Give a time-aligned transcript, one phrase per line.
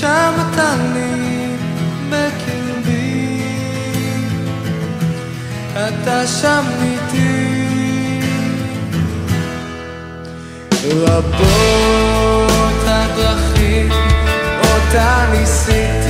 [0.00, 1.56] שם אתה לי
[2.10, 3.42] בקרבי.
[5.74, 7.58] אתה שם איתי.
[10.84, 13.90] רבות הדרכים
[14.60, 16.07] אותה ניסיתי,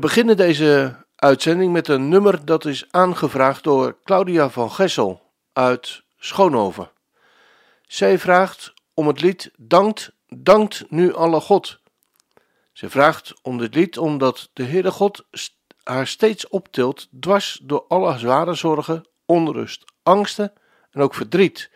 [0.00, 6.90] beginnen deze uitzending met een nummer dat is aangevraagd door Claudia van Gessel uit Schoonhoven.
[7.86, 11.80] Zij vraagt om het lied Dankt, dankt nu alle God.
[12.72, 15.26] Ze vraagt om dit lied omdat de Heere God
[15.82, 20.52] haar steeds optilt dwars door alle zware zorgen, onrust, angsten
[20.90, 21.70] en ook verdriet.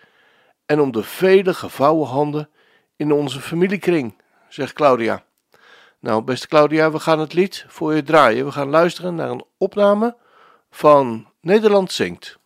[0.66, 2.48] En om de vele gevouwen handen
[2.96, 5.24] in onze familiekring, zegt Claudia.
[6.04, 8.44] Nou, beste Claudia, we gaan het lied voor je draaien.
[8.44, 10.16] We gaan luisteren naar een opname
[10.70, 12.38] van Nederland Zingt.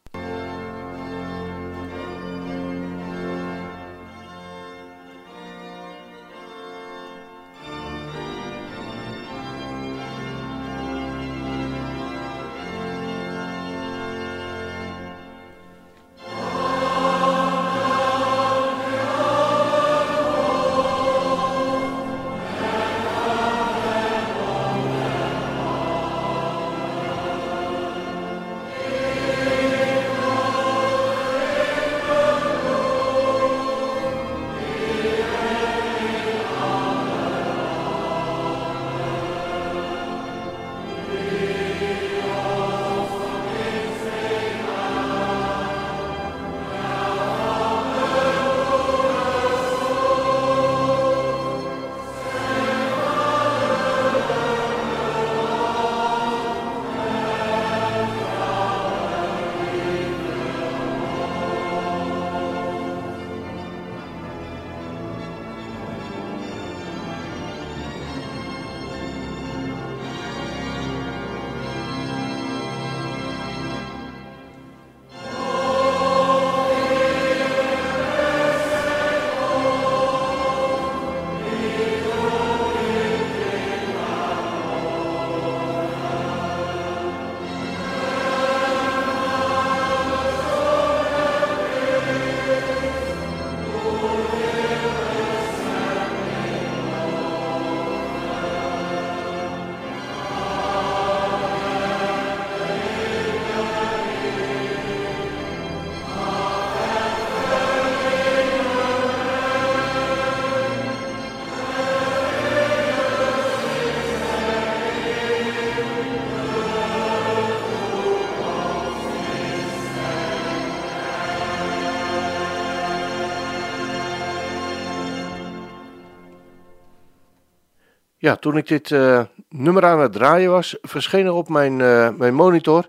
[128.28, 132.10] Ja, toen ik dit uh, nummer aan het draaien was, verscheen er op mijn, uh,
[132.10, 132.88] mijn monitor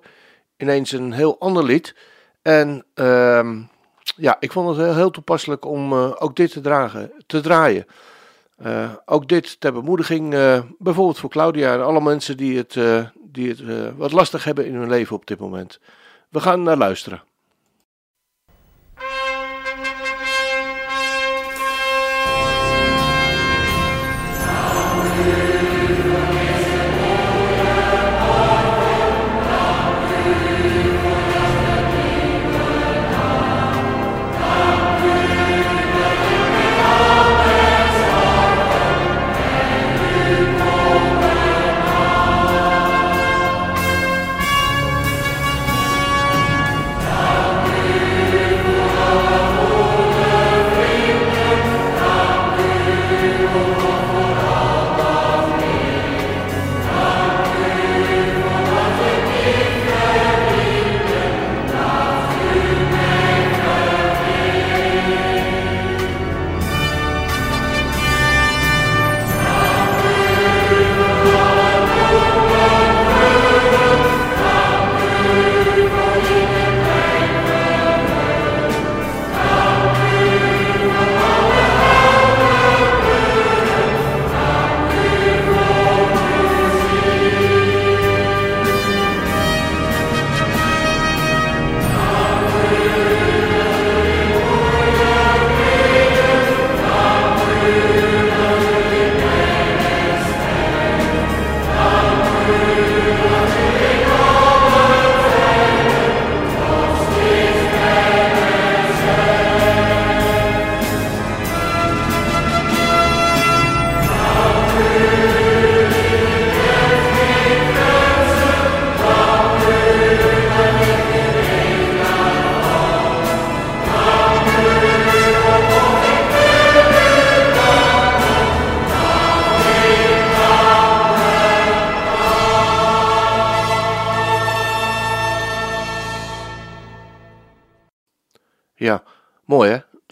[0.58, 1.96] ineens een heel ander lied.
[2.42, 3.50] En uh,
[4.16, 7.86] ja, ik vond het heel, heel toepasselijk om uh, ook dit te, dragen, te draaien.
[9.06, 10.30] ook dit ter bemoediging,
[10.78, 12.78] bijvoorbeeld voor Claudia en alle mensen die het,
[13.16, 13.62] die het
[13.98, 15.80] wat lastig hebben in hun leven op dit moment.
[16.30, 17.24] We gaan naar luisteren.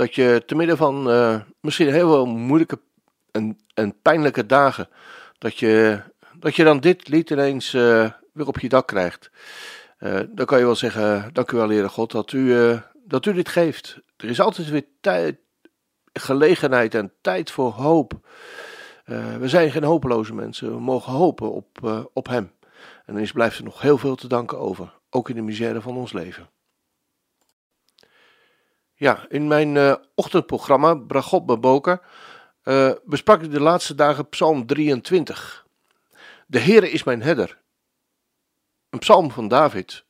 [0.08, 2.80] Dat je te midden van uh, misschien heel veel moeilijke
[3.32, 4.90] en, pijnlijke dagen,
[5.38, 6.00] dat je,
[6.40, 9.32] dat je dan dit lied ineens uh, weer op je dak krijgt.
[10.00, 12.56] Uh, dan kan je wel zeggen, dank u wel Heere God dat u,
[12.94, 14.00] dat u dit geeft.
[14.18, 15.38] Er is altijd weer tijd,
[16.14, 18.14] gelegenheid en tijd voor hoop.
[19.40, 22.52] we zijn geen hopeloze mensen, we mogen hopen op, op Hem.
[23.06, 25.82] En dan is, blijft er nog heel veel te danken over, ook in de misère
[25.82, 26.50] van ons leven.
[29.00, 32.02] Ja, in mijn uh, ochtendprogramma Bragot Beboka
[32.64, 35.66] uh, besprak ik de laatste dagen Psalm 23.
[36.48, 37.58] De Heere is mijn herder.
[38.90, 40.06] Een psalm van David.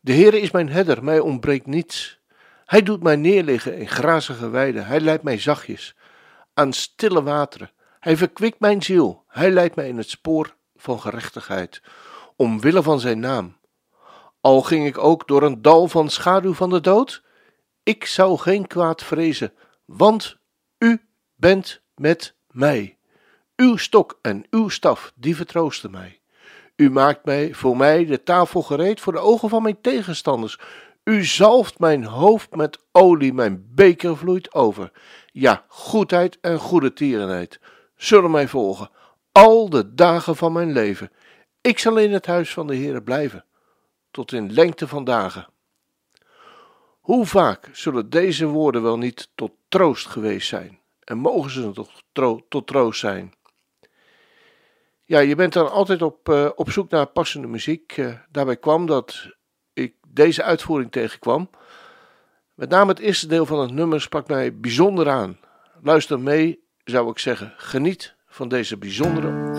[0.00, 2.20] De Heere is mijn herder, mij ontbreekt niets.
[2.64, 4.86] Hij doet mij neerliggen in grazige weiden.
[4.86, 5.96] Hij leidt mij zachtjes
[6.54, 7.70] aan stille wateren.
[8.00, 9.24] Hij verkwikt mijn ziel.
[9.28, 11.82] Hij leidt mij in het spoor van gerechtigheid,
[12.36, 13.56] omwille van zijn naam.
[14.40, 17.22] Al ging ik ook door een dal van schaduw van de dood,
[17.84, 19.52] ik zou geen kwaad vrezen,
[19.84, 20.36] want
[20.78, 21.00] u
[21.34, 22.98] bent met mij.
[23.56, 26.20] Uw stok en uw staf, die vertroosten mij.
[26.76, 30.58] U maakt mij voor mij de tafel gereed voor de ogen van mijn tegenstanders.
[31.04, 34.92] U zalft mijn hoofd met olie, mijn beker vloeit over.
[35.32, 37.60] Ja, goedheid en goede tierenheid
[37.96, 38.90] zullen mij volgen,
[39.32, 41.10] al de dagen van mijn leven.
[41.60, 43.44] Ik zal in het huis van de Heere blijven,
[44.10, 45.46] tot in lengte van dagen.
[47.04, 50.78] Hoe vaak zullen deze woorden wel niet tot troost geweest zijn?
[51.00, 51.70] En mogen ze
[52.12, 53.34] tot, tot troost zijn?
[55.04, 57.96] Ja, je bent dan altijd op, uh, op zoek naar passende muziek.
[57.96, 59.28] Uh, daarbij kwam dat
[59.72, 61.50] ik deze uitvoering tegenkwam.
[62.54, 65.38] Met name het eerste deel van het nummer sprak mij bijzonder aan.
[65.82, 69.52] Luister mee zou ik zeggen, geniet van deze bijzondere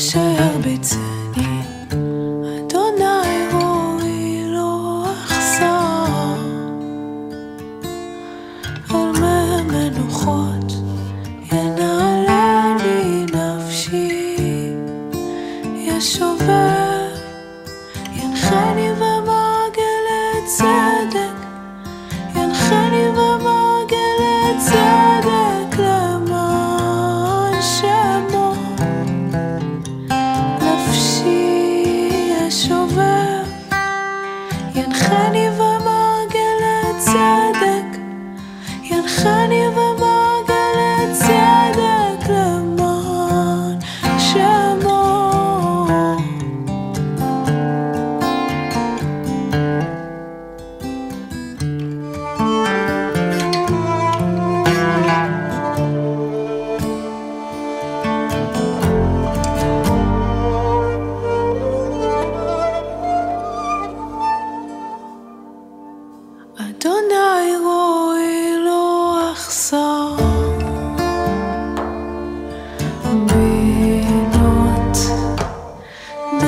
[0.00, 1.19] שהרביצה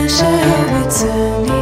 [0.09, 1.07] 是一辈子
[1.43, 1.62] 你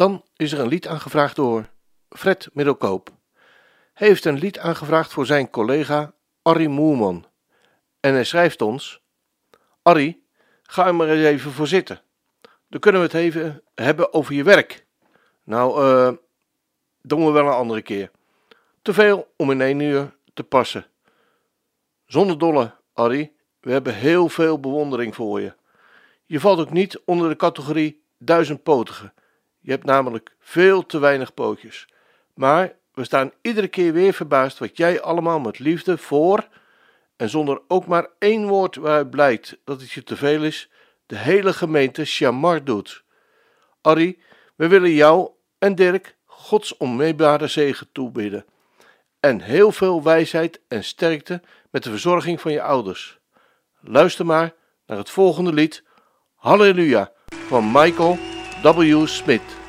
[0.00, 1.68] Dan is er een lied aangevraagd door
[2.08, 3.10] Fred Middelkoop.
[3.92, 7.26] Hij heeft een lied aangevraagd voor zijn collega Arrie Moerman.
[8.00, 9.02] En hij schrijft ons:
[9.82, 10.24] Arrie,
[10.62, 12.00] ga er maar eens even voor zitten.
[12.68, 14.86] Dan kunnen we het even hebben over je werk.
[15.44, 16.12] Nou, eh,
[17.02, 18.10] doen we wel een andere keer.
[18.82, 20.86] Te veel om in één uur te passen.
[22.06, 25.54] Zonder dolle, Arrie, we hebben heel veel bewondering voor je.
[26.26, 29.12] Je valt ook niet onder de categorie duizendpotige.
[29.60, 31.88] Je hebt namelijk veel te weinig pootjes.
[32.34, 36.48] Maar we staan iedere keer weer verbaasd wat jij allemaal met liefde voor
[37.16, 40.70] en zonder ook maar één woord waaruit blijkt dat het je te veel is,
[41.06, 43.04] de hele gemeente Chamar doet.
[43.80, 44.22] Arrie,
[44.56, 48.44] we willen jou en Dirk Gods onmeebare zegen toebidden.
[49.20, 53.18] En heel veel wijsheid en sterkte met de verzorging van je ouders.
[53.80, 54.54] Luister maar
[54.86, 55.84] naar het volgende lied,
[56.34, 57.12] Halleluja,
[57.46, 58.18] van Michael
[58.62, 59.06] W.
[59.06, 59.59] Smith.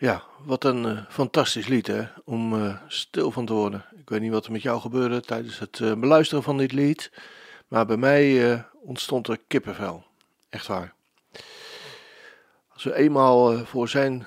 [0.00, 3.84] Ja, wat een eh, fantastisch lied hè, om eh, stil van te worden.
[3.96, 7.12] Ik weet niet wat er met jou gebeurde tijdens het eh, beluisteren van dit lied,
[7.68, 10.04] maar bij mij ontstond er kippenvel.
[10.48, 10.94] Echt waar.
[12.72, 14.26] Als we eenmaal voor zijn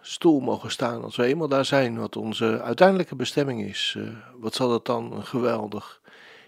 [0.00, 3.98] stoel mogen staan, als we eenmaal daar zijn, wat onze uiteindelijke bestemming is,
[4.36, 6.00] wat zal dat dan een geweldig,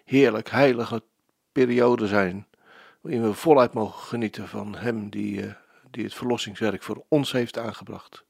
[0.05, 1.03] heerlijk, heilige
[1.53, 2.46] periode zijn,
[3.01, 5.55] waarin we voluit mogen genieten van Hem die,
[5.90, 8.27] die het verlossingswerk voor ons heeft aangebracht.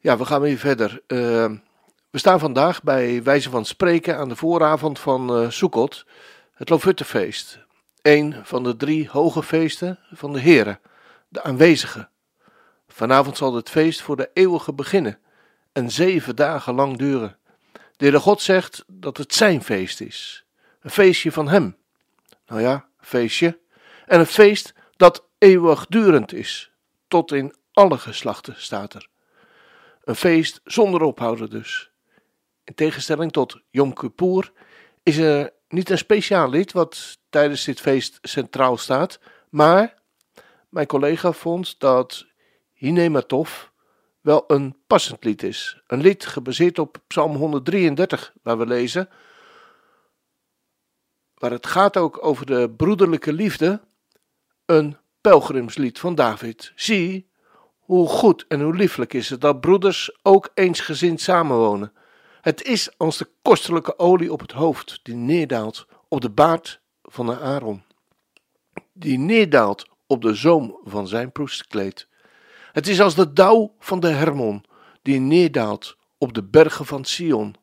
[0.00, 1.02] Ja, we gaan weer verder.
[1.06, 1.50] Eh,
[2.10, 6.06] we staan vandaag bij wijze van spreken aan de vooravond van Sukkot,
[6.54, 7.58] het Lofuttefeest.
[8.02, 10.80] Een van de drie hoge feesten van de Here,
[11.28, 12.08] de aanwezige.
[12.88, 15.18] Vanavond zal het feest voor de eeuwige beginnen
[15.72, 17.36] en zeven dagen lang duren.
[17.72, 20.44] De Heere God zegt dat het zijn feest is.
[20.80, 21.76] Een feestje van Hem.
[22.46, 23.58] Nou ja, feestje.
[24.06, 26.72] En een feest dat eeuwigdurend is.
[27.08, 29.08] Tot in alle geslachten staat er.
[30.04, 31.90] Een feest zonder ophouden dus.
[32.64, 34.52] In tegenstelling tot Yom Kippur
[35.02, 39.94] is er niet een speciaal lied wat tijdens dit feest centraal staat, maar
[40.68, 42.26] mijn collega vond dat
[42.72, 43.64] Hinematov
[44.20, 45.82] wel een passend lied is.
[45.86, 49.08] Een lied gebaseerd op Psalm 133, waar we lezen,
[51.34, 53.80] waar het gaat ook over de broederlijke liefde,
[54.66, 56.72] een pelgrimslied van David.
[56.74, 57.29] Zie
[57.90, 61.92] hoe goed en hoe lieflijk is het dat broeders ook eensgezind samenwonen.
[62.40, 67.26] Het is als de kostelijke olie op het hoofd die neerdaalt op de baard van
[67.26, 67.82] de Aaron,
[68.92, 72.08] die neerdaalt op de zoom van zijn proestkleed.
[72.72, 74.64] Het is als de dauw van de Hermon
[75.02, 77.54] die neerdaalt op de bergen van Sion.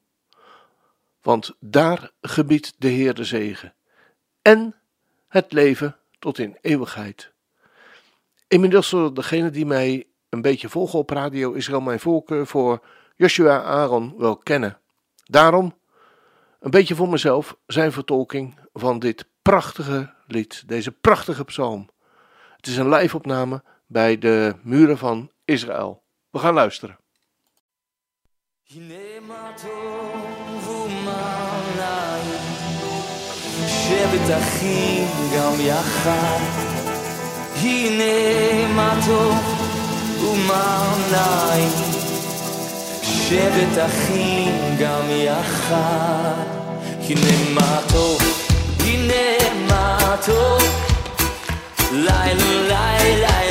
[1.22, 3.74] Want daar gebiedt de Heer de zegen
[4.42, 4.76] en
[5.28, 7.34] het leven tot in eeuwigheid.
[8.48, 12.81] Inmiddels zullen degenen die mij een beetje volgen op Radio Israël mijn voorkeur voor
[13.16, 14.79] Joshua Aaron wel kennen.
[15.25, 15.79] Daarom,
[16.61, 21.88] een beetje voor mezelf, zijn vertolking van dit prachtige lied, deze prachtige psalm.
[22.57, 26.03] Het is een live-opname bij de muren van Israël.
[26.31, 27.01] We gaan luisteren.
[28.75, 32.40] הנה מה טוב ומה נעים,
[33.66, 36.38] שבת אחים גם יחד.
[37.62, 39.56] הנה מה טוב
[40.21, 41.69] ומה נעים,
[43.01, 46.58] שבת אחים גם יחד.
[47.10, 48.21] הנה מה טוב,
[48.80, 50.63] הנה מה טוב,
[51.91, 53.47] לילה לילה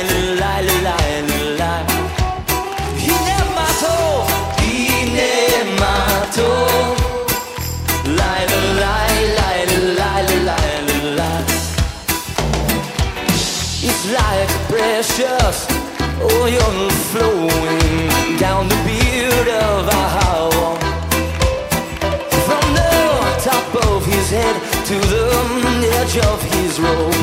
[26.76, 27.14] of his robe.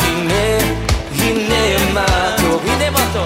[0.00, 0.60] Hine,
[1.18, 3.24] hine mato, hine mato.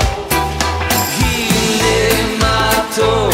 [1.19, 3.28] הנה מה טוב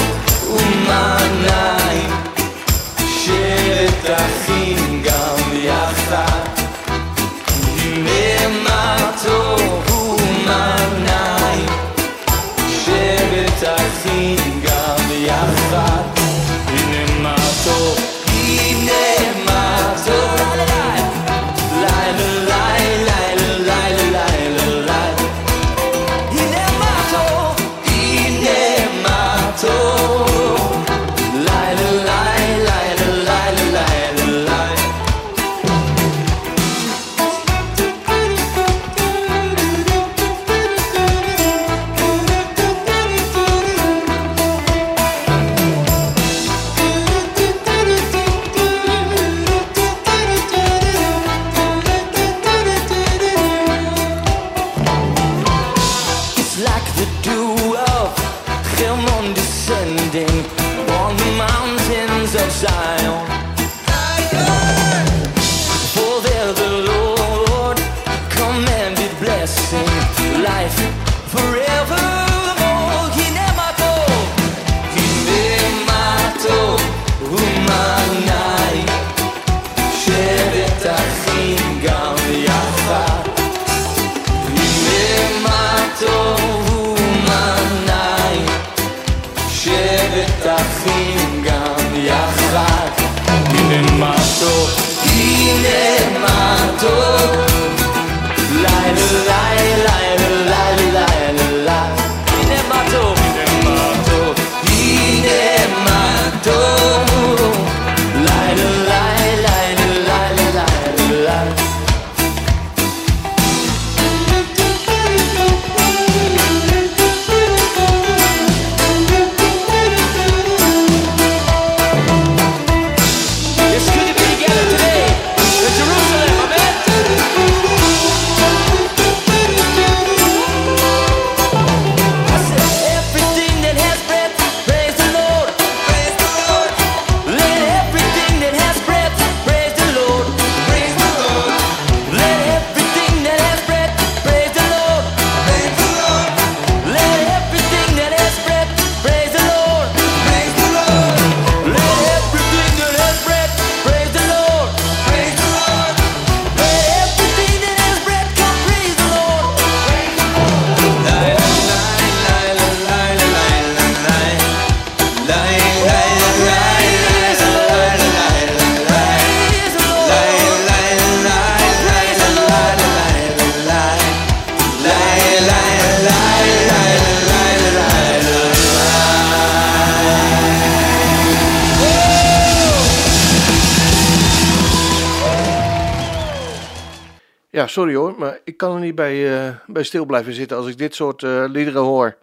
[188.86, 192.18] niet bij, eh, bij stil blijven zitten als ik dit soort eh, liederen hoor.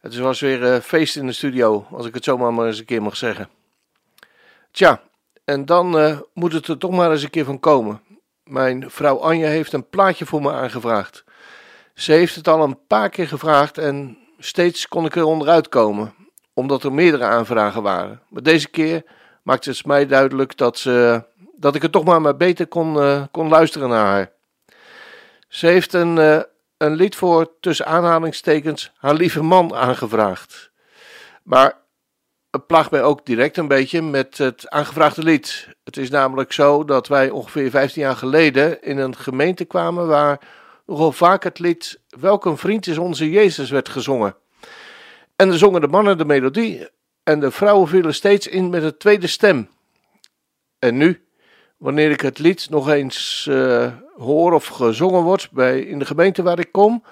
[0.00, 2.84] Het was weer eh, feest in de studio, als ik het zomaar maar eens een
[2.84, 3.48] keer mag zeggen.
[4.70, 5.00] Tja,
[5.44, 8.00] en dan moet het er toch maar eens een keer van komen.
[8.44, 11.24] Mijn vrouw Anja heeft een plaatje voor me aangevraagd.
[11.94, 16.14] Ze heeft het al een paar keer gevraagd en steeds kon ik er onderuit komen,
[16.52, 18.20] omdat er meerdere aanvragen waren.
[18.28, 19.02] Maar deze keer
[19.42, 21.24] maakte het mij duidelijk dat, ze,
[21.56, 22.98] dat ik er toch maar, maar beter kon,
[23.30, 24.33] kon luisteren naar haar.
[25.54, 26.40] Ze heeft een, eh,
[26.76, 30.70] een lied voor tussen aanhalingstekens haar lieve man aangevraagd.
[31.42, 31.78] Maar
[32.50, 35.68] het plaagt mij ook direct een beetje met het aangevraagde lied.
[35.84, 40.40] Het is namelijk zo dat wij ongeveer 15 jaar geleden in een gemeente kwamen waar
[40.86, 44.36] nogal vaak het lied Welk een vriend is onze Jezus werd gezongen.
[45.36, 46.88] En dan zongen de mannen de melodie
[47.22, 49.68] en de vrouwen vielen steeds in met een tweede stem.
[50.78, 51.24] En nu,
[51.76, 56.42] wanneer ik het lied nog eens eh, hoor of gezongen wordt bij, in de gemeente
[56.42, 57.04] waar ik kom,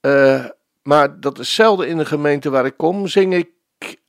[0.00, 0.44] eh,
[0.82, 3.50] maar dat is zelden in de gemeente waar ik kom, zing ik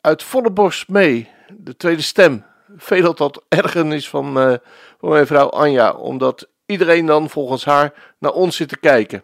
[0.01, 2.45] uit volle borst mee, de tweede stem.
[2.77, 4.53] Veelal tot ergernis van, eh,
[4.99, 9.23] van mijn vrouw Anja, omdat iedereen dan volgens haar naar ons zit te kijken.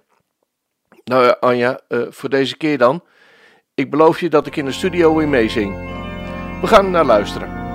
[1.04, 3.04] Nou ja, Anja, eh, voor deze keer dan.
[3.74, 5.76] Ik beloof je dat ik in de studio weer meezing.
[6.62, 7.67] We gaan naar luisteren.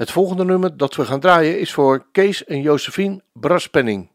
[0.00, 4.10] Het volgende nummer dat we gaan draaien is voor Kees en Josephine Braspenning.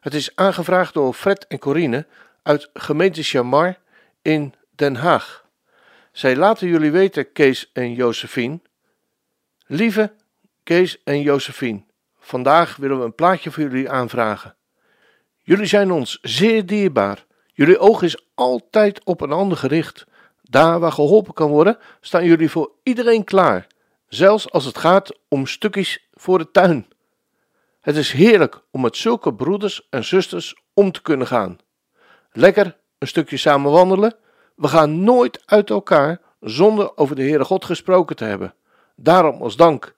[0.00, 2.06] Het is aangevraagd door Fred en Corine
[2.42, 3.78] uit gemeente Chamar
[4.22, 5.44] in Den Haag.
[6.12, 8.60] Zij laten jullie weten, Kees en Josephine.
[9.66, 10.12] Lieve
[10.62, 11.84] Kees en Josephine,
[12.18, 14.56] vandaag willen we een plaatje voor jullie aanvragen.
[15.38, 17.24] Jullie zijn ons zeer dierbaar.
[17.46, 20.06] Jullie oog is altijd op een ander gericht.
[20.42, 23.66] Daar waar geholpen kan worden, staan jullie voor iedereen klaar
[24.10, 26.86] zelfs als het gaat om stukjes voor de tuin.
[27.80, 31.58] Het is heerlijk om met zulke broeders en zusters om te kunnen gaan.
[32.32, 34.16] Lekker een stukje samen wandelen.
[34.56, 38.54] We gaan nooit uit elkaar zonder over de Heere God gesproken te hebben.
[38.96, 39.94] Daarom als dank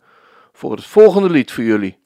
[0.52, 2.01] voor het volgende lied voor jullie.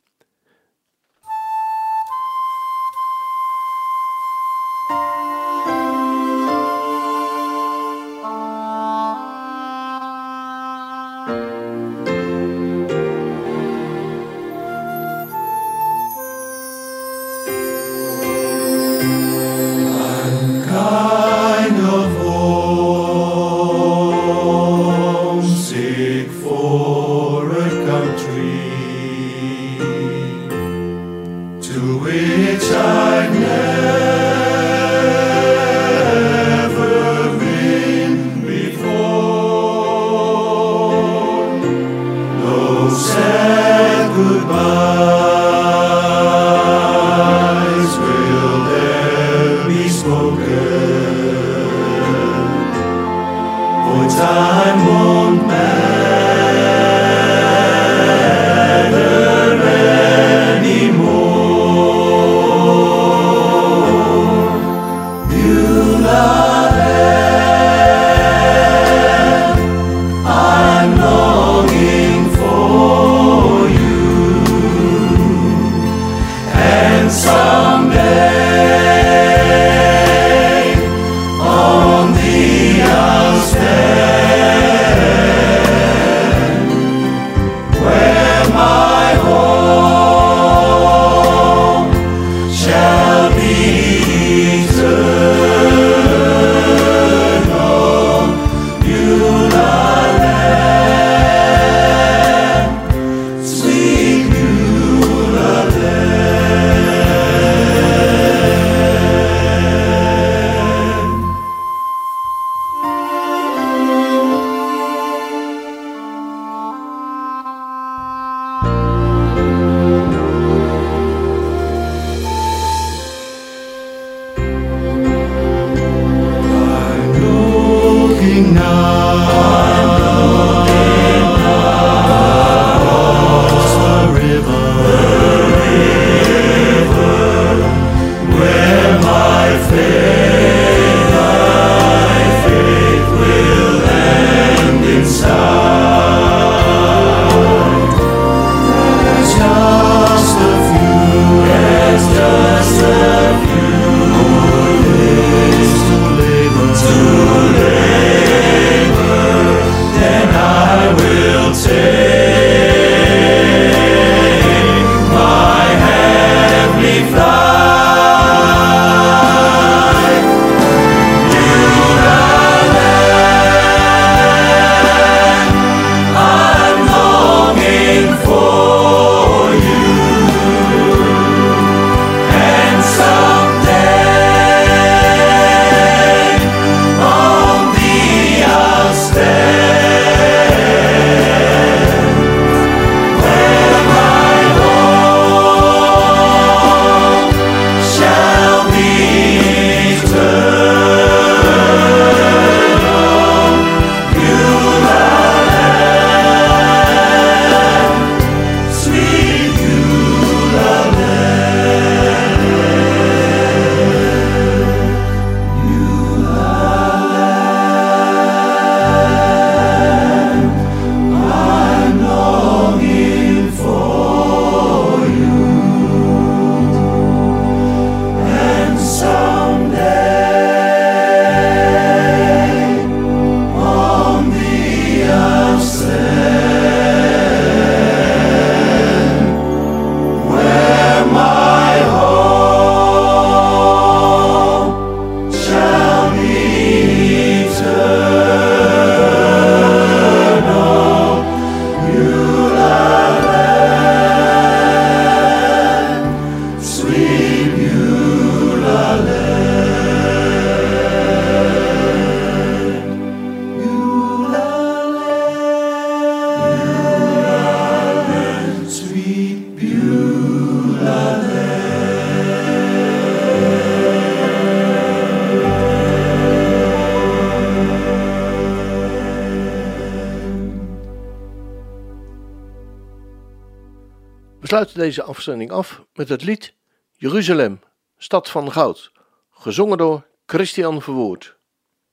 [284.76, 286.54] Deze afzending af met het lied
[286.92, 287.60] Jeruzalem,
[287.96, 288.92] stad van goud,
[289.30, 291.36] gezongen door Christian Verwoerd.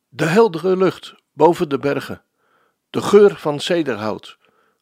[0.07, 2.21] De heldere lucht boven de bergen,
[2.89, 4.37] de geur van cederhout,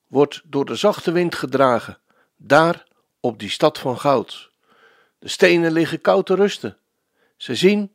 [0.08, 1.98] wordt door de zachte wind gedragen,
[2.36, 2.88] daar
[3.20, 4.52] op die stad van goud.
[5.20, 6.78] De stenen liggen koud te rusten.
[7.38, 7.92] Ze zien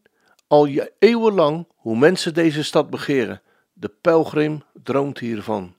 [0.46, 3.42] al je eeuwenlang hoe mensen deze stad begeren.
[3.72, 5.74] De pelgrim droomt hiervan.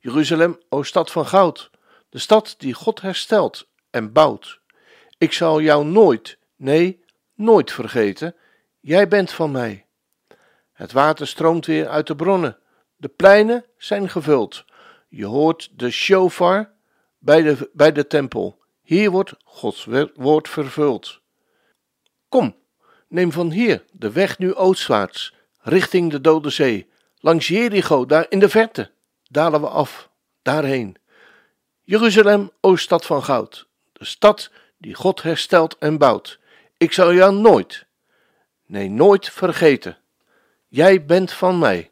[0.00, 1.70] Jeruzalem, o stad van goud,
[2.12, 4.60] de stad die God herstelt en bouwt.
[5.18, 7.04] Ik zal jou nooit, nee,
[7.34, 8.34] nooit vergeten.
[8.80, 9.86] Jij bent van mij.
[10.72, 12.58] Het water stroomt weer uit de bronnen.
[12.96, 14.64] De pleinen zijn gevuld.
[15.08, 16.72] Je hoort de shofar
[17.18, 18.62] bij de, bij de tempel.
[18.82, 21.20] Hier wordt Gods woord vervuld.
[22.28, 22.56] Kom,
[23.08, 26.90] neem van hier de weg nu oostwaarts, richting de Dode Zee.
[27.16, 28.90] Langs Jericho, daar in de verte,
[29.22, 30.10] dalen we af,
[30.42, 31.00] daarheen.
[31.84, 36.38] Jeruzalem, o stad van goud, de stad die God herstelt en bouwt.
[36.76, 37.86] Ik zal jou nooit,
[38.66, 39.96] nee nooit vergeten.
[40.68, 41.90] Jij bent van mij.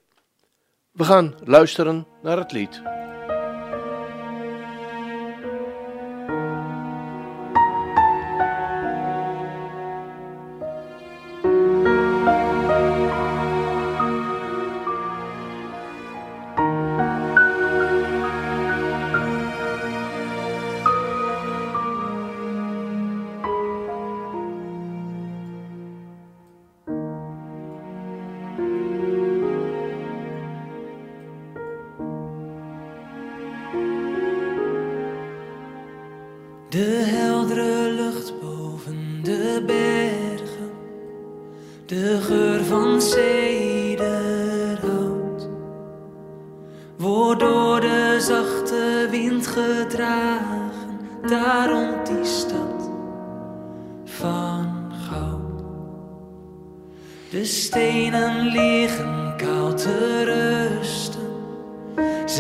[0.91, 2.83] We gaan luisteren naar het lied.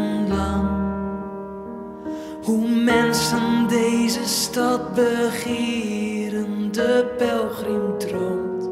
[2.42, 8.70] hoe mensen deze stad begeren, de pelgrim droomt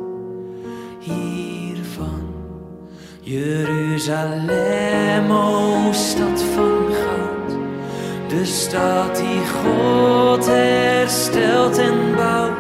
[0.99, 2.35] hiervan.
[3.21, 4.51] Jeruzalem,
[5.31, 7.59] o stad van goud,
[8.29, 12.59] de stad die God herstelt en bouwt.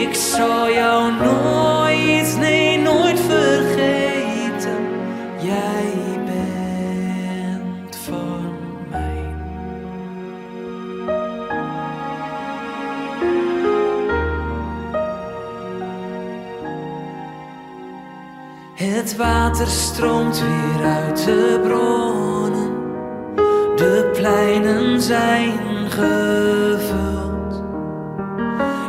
[0.00, 2.73] Ik zal jou nooit, nee,
[19.04, 22.72] Het water stroomt weer uit de bronnen.
[23.76, 27.62] De pleinen zijn gevuld.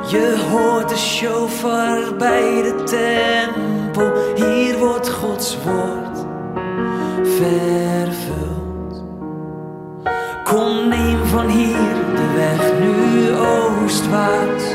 [0.07, 4.11] Je hoort de shofar bij de tempel.
[4.35, 6.25] Hier wordt Gods woord
[7.23, 9.03] vervuld.
[10.43, 14.65] Kom, neem van hier de weg nu oostwaarts.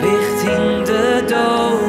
[0.00, 1.79] Richting de dode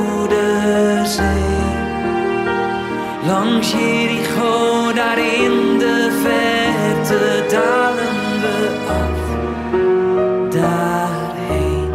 [3.62, 9.20] Langs Jericho, daar in de verte dalen we af.
[10.50, 11.92] Daarheen,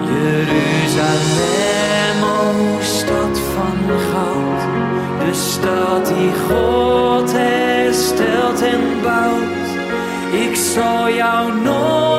[0.00, 1.42] Jeruzalem,
[2.22, 3.78] o stad van
[4.10, 4.60] goud.
[5.18, 9.68] De stad die God herstelt en bouwt.
[10.48, 12.11] Ik zal jou nooit,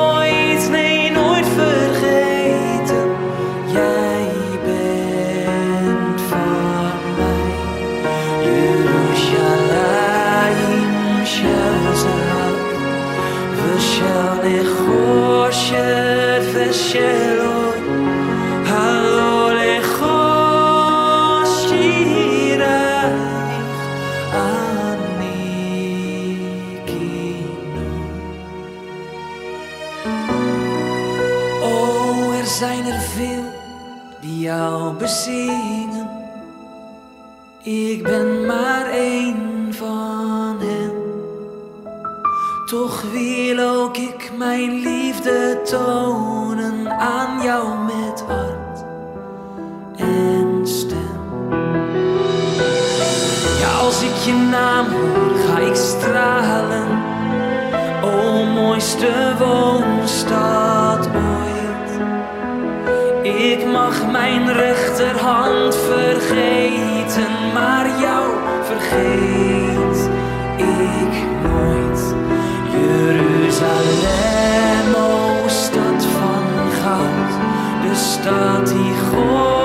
[42.74, 46.33] Toch wil ook ik mijn liefde tonen
[54.54, 54.86] naam
[55.46, 56.88] ga ik stralen.
[58.02, 61.90] O mooiste woonstad ooit.
[63.22, 68.24] Ik mag mijn rechterhand vergeten, maar jou
[68.70, 69.98] vergeet
[70.56, 71.14] ik
[71.46, 72.00] nooit.
[72.76, 73.84] Jeruzalem,
[74.94, 75.08] o
[75.48, 76.46] stad van
[76.82, 77.32] goud,
[77.82, 79.63] de stad die God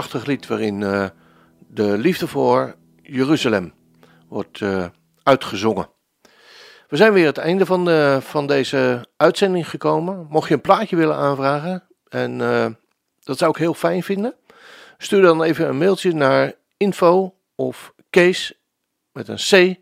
[0.00, 1.08] prachtig lied waarin eh,
[1.58, 3.74] de liefde voor Jeruzalem
[4.28, 4.86] wordt eh,
[5.22, 5.88] uitgezongen.
[6.88, 10.26] We zijn weer aan het einde van, van deze uitzending gekomen.
[10.30, 12.66] Mocht je een plaatje willen aanvragen, en eh,
[13.20, 14.34] dat zou ik heel fijn vinden,
[14.98, 18.52] stuur dan even een mailtje naar info of kees
[19.12, 19.78] met een c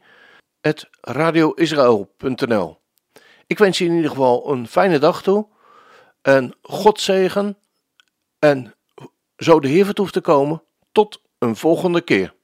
[0.61, 2.81] at radioisrael.nl.
[3.47, 5.47] Ik wens je in ieder geval een fijne dag toe,
[6.23, 7.59] en God zegen
[8.39, 8.73] en
[9.39, 10.63] zo de Heer vertoeft te komen,
[10.93, 12.35] tot een volgende keer.